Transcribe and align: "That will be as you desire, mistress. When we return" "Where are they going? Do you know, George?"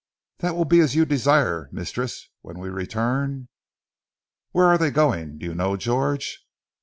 "That 0.39 0.55
will 0.55 0.65
be 0.65 0.79
as 0.79 0.95
you 0.95 1.05
desire, 1.05 1.69
mistress. 1.71 2.27
When 2.41 2.57
we 2.57 2.69
return" 2.69 3.49
"Where 4.51 4.65
are 4.65 4.79
they 4.79 4.89
going? 4.89 5.37
Do 5.37 5.45
you 5.45 5.53
know, 5.53 5.77
George?" 5.77 6.43